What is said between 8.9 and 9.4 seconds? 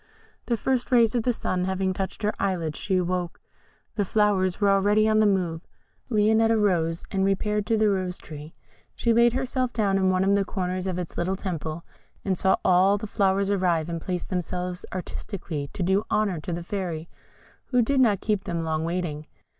She laid